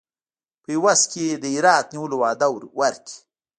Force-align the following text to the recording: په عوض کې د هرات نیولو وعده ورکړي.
په 0.63 0.69
عوض 0.79 1.01
کې 1.11 1.25
د 1.41 1.43
هرات 1.55 1.85
نیولو 1.93 2.15
وعده 2.21 2.47
ورکړي. 2.79 3.15